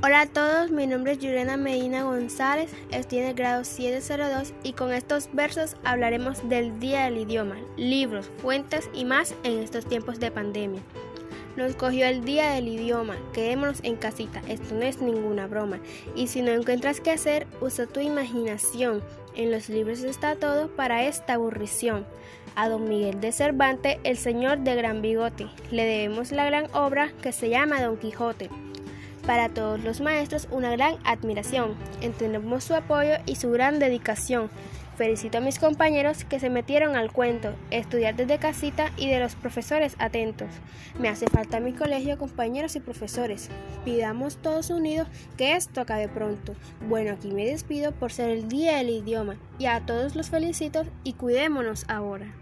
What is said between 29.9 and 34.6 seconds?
maestros una gran admiración. Entendemos su apoyo y su gran dedicación.